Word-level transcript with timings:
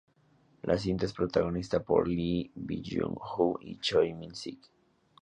La 0.69 0.77
cinta 0.79 1.05
es 1.05 1.13
protagonizada 1.13 1.83
por 1.83 2.07
Lee 2.07 2.49
Byung-hun 2.55 3.57
y 3.61 3.77
Choi 3.77 4.13
Min-sik. 4.15 4.71